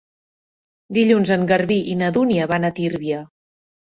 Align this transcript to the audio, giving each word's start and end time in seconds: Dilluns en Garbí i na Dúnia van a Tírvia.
Dilluns 0.97 1.33
en 1.35 1.43
Garbí 1.51 1.77
i 1.93 1.95
na 2.01 2.09
Dúnia 2.17 2.47
van 2.55 2.65
a 2.65 2.71
Tírvia. 2.79 3.23